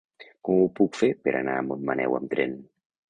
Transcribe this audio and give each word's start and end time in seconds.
Com 0.47 0.61
ho 0.61 0.71
puc 0.79 0.97
fer 1.01 1.09
per 1.27 1.35
anar 1.41 1.59
a 1.59 1.67
Montmaneu 1.67 2.17
amb 2.21 2.33
tren? 2.37 2.57